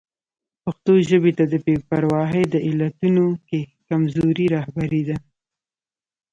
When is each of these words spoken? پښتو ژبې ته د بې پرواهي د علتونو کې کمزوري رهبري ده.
پښتو 0.63 0.93
ژبې 1.09 1.31
ته 1.37 1.43
د 1.51 1.53
بې 1.65 1.75
پرواهي 1.89 2.43
د 2.49 2.55
علتونو 2.67 3.25
کې 3.47 3.61
کمزوري 3.87 4.45
رهبري 4.55 5.01
ده. 5.09 5.17